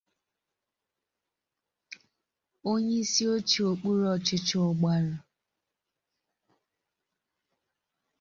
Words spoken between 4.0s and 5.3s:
ọchịchị Ogbaru